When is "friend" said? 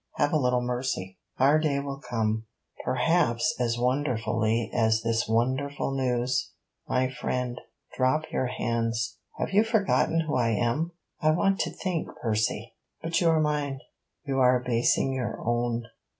7.07-7.61